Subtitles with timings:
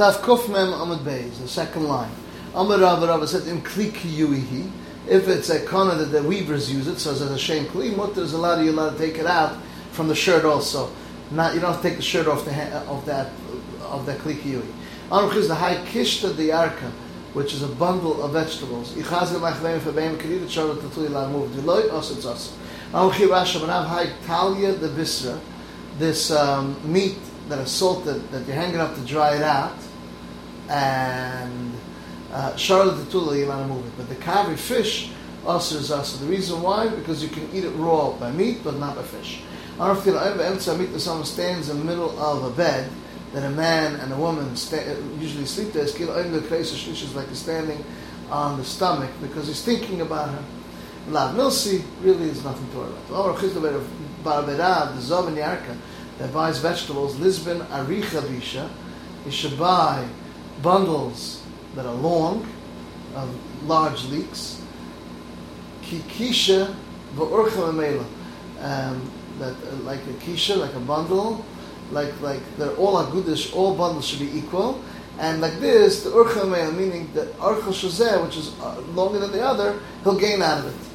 [0.00, 2.10] Daf Kuf Mem Amud the second line.
[2.54, 4.70] Amud Rav Rav said in Kli Kiyuihi,
[5.06, 8.22] if it's a kana that the weavers use it, so as a shame kli, mutter
[8.22, 9.58] is allowed you allowed to take it out
[9.92, 10.90] from the shirt also.
[11.30, 13.30] Not you don't have to take the shirt off the ha- of that
[13.82, 14.72] of that kli kiyui.
[15.10, 16.90] Aruch is the high kishta the arka,
[17.34, 18.94] which is a bundle of vegetables.
[18.94, 22.56] Ichaz lemachveim febeim kedid shor tatui la move deloy osit zas.
[22.92, 25.38] Aruch Rasha manav high talia the visra,
[25.98, 27.18] this um, meat
[27.50, 29.76] that is salted that you're hanging up to dry it out,
[30.70, 31.74] and
[32.32, 33.92] uh, Charlotte the Tula, you want to move it.
[33.96, 35.10] But the kavi fish
[35.44, 36.20] also is.
[36.20, 36.88] The reason why?
[36.88, 39.42] Because you can eat it raw by meat, but not by fish.
[39.80, 42.90] Ever meat that someone stands in the middle of a bed
[43.32, 45.86] that a man and a woman sta- usually sleep there.
[45.86, 47.84] Kilo the is like standing
[48.30, 50.44] on the stomach because he's thinking about her.
[51.08, 53.26] Lav milsi really is nothing to worry about.
[53.26, 53.84] Or chizdaber
[54.22, 55.76] barberad the zov and yarka
[56.18, 57.18] that buys vegetables.
[57.18, 58.68] Lisbon aricha bisha.
[59.24, 60.06] You should buy
[60.62, 61.42] bundles
[61.74, 62.46] that are long,
[63.14, 64.62] of large leeks.
[65.82, 66.74] Kikisha
[67.14, 68.04] v'urcha
[68.60, 71.44] um, that uh, like a kisha, like a bundle,
[71.90, 74.82] like like they're all agudish, all bundles should be equal.
[75.18, 76.46] And like this, the urcha
[76.76, 80.66] meaning the archa shazeh, which is uh, longer than the other, he'll gain out of
[80.66, 80.86] it.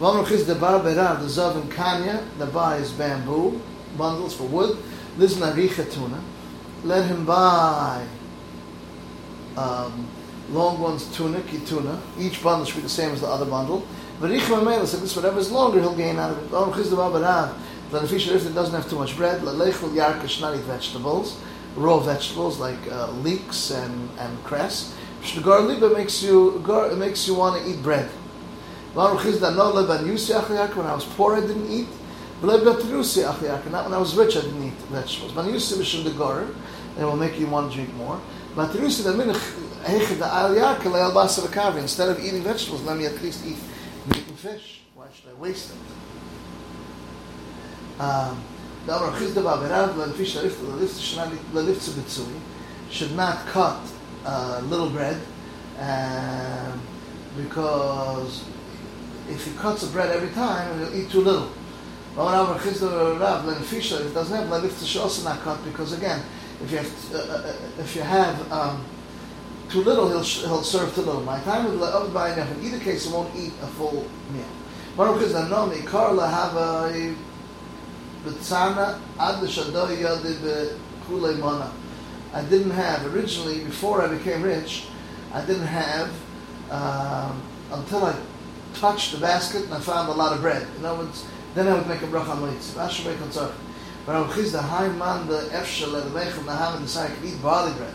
[0.00, 3.60] V'amruch the bar berar, the zav and kanya, the bar is bamboo,
[3.96, 4.78] bundles for wood.
[5.16, 6.22] This is tuna.
[6.84, 8.06] Let him buy
[9.56, 10.06] um,
[10.50, 12.00] long one's tuna, kituna.
[12.18, 13.86] Each bundle should be the same as the other bundle.
[14.20, 16.50] But said this, whatever is longer, he'll gain out of it.
[16.52, 16.70] Oh,
[17.92, 18.18] then if he
[18.52, 21.38] doesn't have too much bread, lechul yarkish, not eat vegetables,
[21.76, 24.96] raw vegetables like uh, leeks and, and cress.
[25.22, 28.08] Shnagar liba makes you it makes you want to eat bread.
[28.94, 29.12] When I
[30.94, 31.88] was poor, I didn't eat.
[32.42, 35.32] Not when I was rich, I didn't eat vegetables.
[35.32, 38.20] But it will make you want to drink more.
[38.56, 38.74] But
[41.76, 43.58] Instead of eating vegetables, let me at least eat
[44.06, 44.80] meat and fish.
[44.94, 45.76] Why should I waste it?
[48.00, 48.42] Um,
[52.90, 53.78] should not cut
[54.24, 55.20] uh, little bread
[55.78, 56.80] um,
[57.36, 58.42] because
[59.28, 61.50] if he cuts the bread every time, he'll eat too little.
[63.64, 66.22] Fish, it doesn't have lalif should also not cut because again,
[66.62, 68.84] if you have uh, uh, if you have um,
[69.68, 71.22] too little, he'll, he'll serve too little.
[71.22, 72.50] My time with the by enough.
[72.56, 74.44] In either case, he won't eat a full meal.
[74.96, 77.14] Baruch is anomi kar lahava
[78.24, 81.72] b'tzana ad l'shadoy yadi b'kulei mana.
[82.32, 84.86] I didn't have originally before I became rich.
[85.32, 86.10] I didn't have
[86.70, 88.16] um, until I
[88.74, 90.66] touched the basket and I found a lot of bread.
[90.78, 93.54] In other words, then I would make a bracha on mitzvah.
[94.06, 97.26] But I'm chiz the high man the efshel the Mechum weg en de hamen de
[97.26, 97.94] eat barley bread.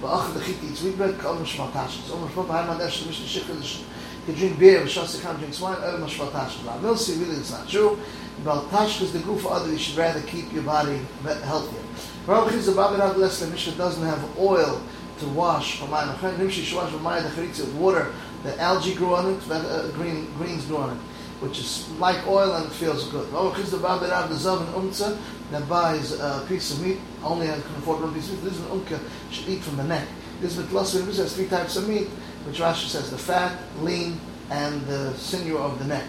[0.00, 0.34] But ben.
[0.34, 1.94] the chit eats wheat bread, wit ben kan ons maar tas.
[1.94, 3.84] High man de efshel misschien schik dus.
[4.24, 6.56] can drink beer, you should come drink wine, oh much But tash.
[6.80, 7.98] We'll see really it's not true.
[8.42, 11.82] About tash is the goof for other, you should rather keep your body healthier.
[12.26, 14.80] Waarom gis de babin out less the mission doesn't have oil
[15.18, 18.12] to wash for my friend him she wash for my the with water
[18.44, 21.02] the algae grew on it, uh, green greens grew on it
[21.42, 23.28] which is like oil and feels good.
[23.28, 25.18] Umtza,
[25.50, 28.50] that buys a piece of meat, only can afford one piece of meat.
[28.50, 30.06] This is an unka should eat from the neck.
[30.40, 32.08] This is Mitlasu has three types of meat,
[32.46, 34.20] which Rashi says the fat, lean,
[34.50, 36.04] and the sinew of the neck.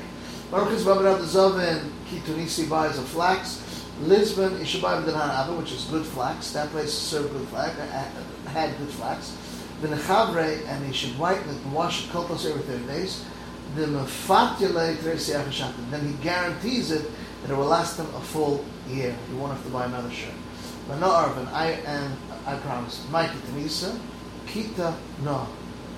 [0.52, 3.60] Baruch is Babarab the Zavin, Kitunisi buys a flax.
[4.02, 6.52] Lisbon, Ishabai B'dan which is good flax.
[6.52, 9.36] That place served good flax, uh, had good flax.
[9.82, 13.26] The Nechabre, and he should whiten it and wash it koltos every 30 days.
[13.76, 13.88] The
[15.90, 17.10] Then he guarantees it
[17.42, 19.16] that it will last him a full year.
[19.32, 20.34] You won't have to buy another shirt.
[20.88, 23.06] But no Arvin, I and I promise.
[23.12, 23.98] Mikey Tanisa,
[24.46, 25.48] Kita No,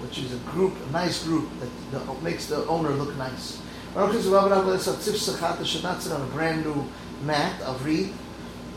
[0.01, 3.61] which is a group, a nice group that, that makes the owner look nice.
[3.95, 6.85] Should not sit on a brand new
[7.23, 8.13] mat of reed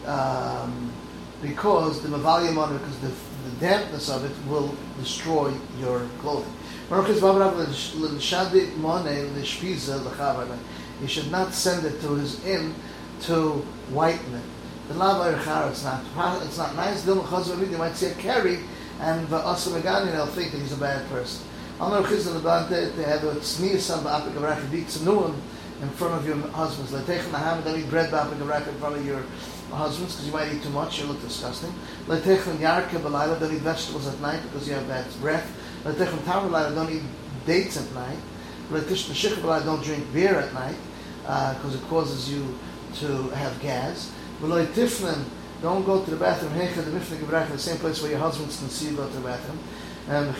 [0.06, 0.92] um,
[1.42, 6.52] because the it, because the, the dampness of it will destroy your clothing.
[11.00, 12.74] He should not send it to his inn
[13.22, 13.50] to
[13.90, 14.42] whiten it.
[14.88, 15.36] The lava
[15.70, 16.02] it's not
[16.42, 17.06] it's not nice.
[17.06, 17.14] You
[17.76, 18.60] might see a carry,
[19.00, 21.46] and the asamagani they'll think that he's a bad person.
[21.78, 25.34] Amar chizan about it, they have a tzmiyasam ba'apik avrak tznuim
[25.82, 26.90] in front of your husbands.
[26.90, 29.22] They take bread ba'apik avrak in front of your
[29.70, 31.00] husbands because you might eat too much.
[31.00, 31.72] You look disgusting.
[32.08, 35.46] Take yarka b'layla, don't eat vegetables at night because you have bad breath.
[35.84, 37.02] Take tamar don't eat
[37.46, 38.18] dates at night.
[38.70, 40.76] Don't drink beer at night
[41.22, 42.58] because uh, it causes you
[42.96, 44.12] to have gas.
[44.40, 45.24] V'loy tiflen
[45.60, 46.52] don't go to the bathroom.
[46.52, 46.90] Hecha the
[47.52, 49.58] the same place where your husband's conceived, go to the bathroom.
[50.08, 50.34] And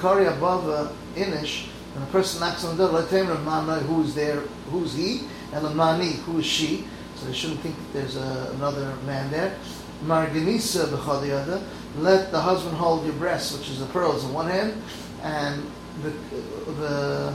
[0.00, 4.40] kari above inish, when a person knocks on the door, let him who's there,
[4.70, 5.22] who's he,
[5.52, 6.86] and lamani, who is she.
[7.22, 9.56] So they shouldn't think there's a, another man there.
[10.04, 11.62] Marganisa uh, b'chadiyada,
[11.98, 14.74] let the husband hold your breast, which is the pearls in one hand,
[15.22, 15.62] and
[16.02, 17.34] the uh, the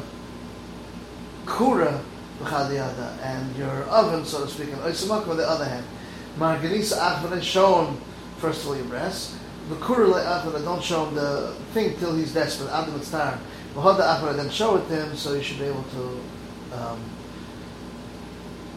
[1.45, 2.01] kura
[2.42, 5.86] b'chadiyada, and your oven, so to speak, and oisamak with the other hand.
[6.38, 7.98] Marganisa achvara shown
[8.39, 9.36] first of all your breast.
[9.69, 12.69] The kura achvara don't show him the thing till he's desperate.
[12.72, 13.39] Adam mitzvah.
[13.74, 16.19] V'hoda achvara then show it to him, so he should be able to.
[16.75, 17.00] Um,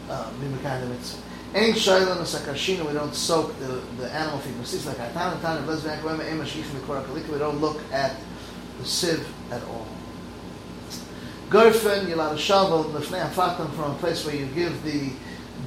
[1.53, 2.87] Ain't shayla sakashina.
[2.87, 4.41] We don't soak the, the animal.
[4.61, 7.27] It's like atan atan lesbian kwema ema shichem kalika.
[7.29, 8.15] We don't look at
[8.79, 9.85] the sieve at all.
[11.51, 15.11] Allowed to shovel lefnei afatam from a place where you give the,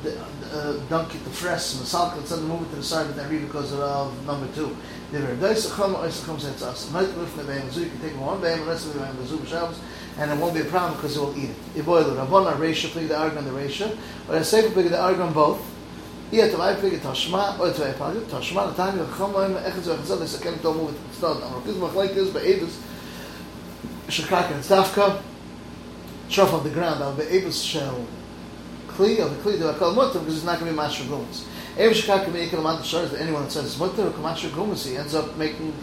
[0.02, 0.18] the
[0.52, 3.16] uh, donkey the fresh and the salt and suddenly move it to the side of
[3.16, 4.74] the read because of number two.
[5.12, 6.90] The verdeis chum ois chum says us.
[6.92, 7.80] Might lefnei beim zu.
[7.80, 9.76] You can take one beim and rest of the beim the zu b'shavos
[10.18, 11.82] and it won't be a problem because it will eat it.
[11.82, 13.96] Iboilu Ravona Reisha plig the argon the Reisha,
[14.28, 15.60] or a Sefer plig the argon both.
[16.30, 18.74] Iya tavai plig Tashma or tavai plig Tashma.
[18.74, 21.14] The time of Chamoim Echad Zechazad they second to move it.
[21.14, 21.38] Start.
[21.38, 22.80] Amrokiz Machlekes Be'evis
[24.06, 25.22] Shakak and Stavka.
[26.30, 27.02] Trough on the ground.
[27.02, 28.06] Al Be'evis Shel
[28.88, 31.44] Kli of the Kli I call Mutter because it's not going to be Mashra Gumas.
[31.76, 35.12] Every Shakak a Lamant Shores that anyone that says Mutter or Kamashra Gumas he ends
[35.12, 35.74] up making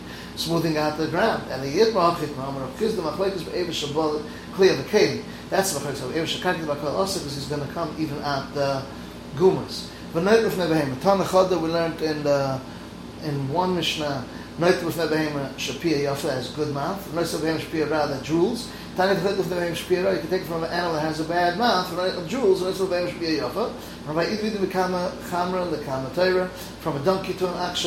[0.42, 1.44] smoothing out the ground.
[1.50, 5.24] And the Yitma Chitma, Rav Kizda Machlekes Be'evis Shabbat clear the cave.
[5.50, 5.98] That's the Machlekes.
[5.98, 8.84] So Evish Shakak Bakal also because he's going to come even at the
[9.36, 9.90] Gumas.
[10.14, 11.00] But Night with Nebehem.
[11.02, 12.60] Tana Chada we learned in the
[13.24, 14.26] in one Mishnah.
[14.58, 17.14] Night with Nebehem Shapir Yafa has good mouth.
[17.14, 18.68] Night with Nebehem Shapir Ra that drools.
[18.98, 21.20] Tanya Night with Nebehem Shapir Ra you can take it from an animal that has
[21.22, 21.92] a bad mouth.
[21.94, 22.62] Of drools.
[22.62, 23.74] Night with Nebehem Shapir Yafa.
[24.08, 27.86] Rabbi Idvid Mekama Chamra Lekama Torah from a donkey to an ox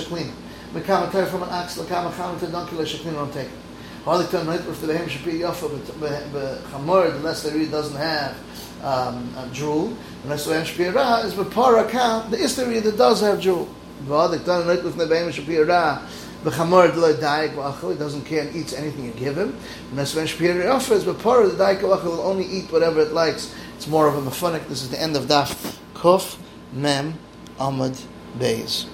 [0.74, 1.10] Shaklina.
[1.10, 3.52] Mekama from an ox Lekama Chamra to a donkey Shaklina don't take it.
[4.04, 7.96] Hardly turn right if the behem should be yafa, but chamor, unless the reed doesn't
[7.96, 8.36] have
[8.82, 12.98] um, a drool, unless the behem should be ra, is bepara count the isteri that
[12.98, 13.66] does have drool.
[14.06, 16.02] Hardly turn right if the behem should be ra,
[16.42, 19.56] the chamor the daik v'achol, he doesn't care and eats anything you give him.
[19.92, 23.54] Unless the be yafa, is bepara the daik v'achol will only eat whatever it likes.
[23.76, 24.68] It's more of a mephonik.
[24.68, 26.36] This is the end of daf kuf
[26.74, 27.14] mem
[27.58, 27.98] amad
[28.38, 28.86] beis.